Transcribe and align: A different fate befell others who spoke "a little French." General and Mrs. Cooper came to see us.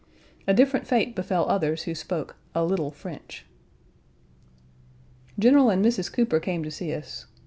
A 0.47 0.53
different 0.55 0.87
fate 0.87 1.15
befell 1.15 1.47
others 1.47 1.83
who 1.83 1.93
spoke 1.93 2.35
"a 2.55 2.65
little 2.65 2.89
French." 2.89 3.45
General 5.37 5.69
and 5.69 5.85
Mrs. 5.85 6.11
Cooper 6.11 6.39
came 6.39 6.63
to 6.63 6.71
see 6.71 6.91
us. 6.91 7.27